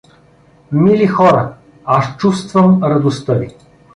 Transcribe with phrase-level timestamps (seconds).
[0.71, 1.55] Мили хора,
[1.85, 3.49] аз чувствувам радостта ви.